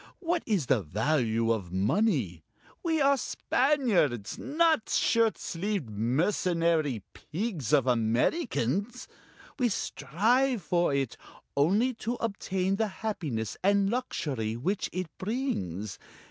[0.19, 2.43] What is the value of money
[2.81, 9.07] we are Spaniards, not shirt sleeved, mercenary pigs of Americans!
[9.59, 11.17] We strive for it,
[11.55, 15.99] only to obtain the happiness and luxury which it brings.